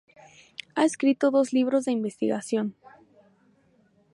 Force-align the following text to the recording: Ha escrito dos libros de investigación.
Ha 0.73 0.83
escrito 0.83 1.29
dos 1.29 1.53
libros 1.53 1.85
de 1.85 1.91
investigación. 1.91 2.75